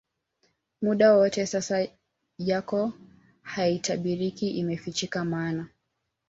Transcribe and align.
muda 0.81 1.13
wote 1.17 1.45
sasa 1.45 1.87
yako 2.37 2.93
haitabiriki 3.41 4.49
Imefichika 4.49 5.25
maana 5.25 5.67